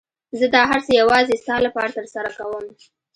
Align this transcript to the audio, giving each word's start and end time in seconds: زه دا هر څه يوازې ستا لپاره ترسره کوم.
زه 0.39 0.45
دا 0.55 0.61
هر 0.71 0.79
څه 0.85 0.91
يوازې 1.01 1.35
ستا 1.41 1.55
لپاره 1.65 1.95
ترسره 1.97 2.29
کوم. 2.37 2.65